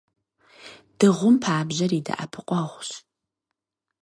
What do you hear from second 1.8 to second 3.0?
и дэӀэпыкъуэгъущ.